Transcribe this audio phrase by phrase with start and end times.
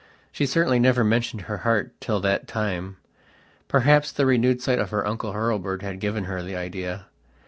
[0.31, 2.97] She certainly never mentioned her heart till that time.
[3.67, 7.05] Perhaps the renewed sight of her Uncle Hurlbird had given her the idea.